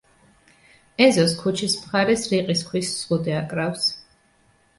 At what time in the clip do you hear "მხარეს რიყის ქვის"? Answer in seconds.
1.81-2.91